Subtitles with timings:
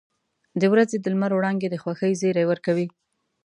[0.61, 2.87] •د ورځې د لمر وړانګې د خوښۍ زیری ورکوي.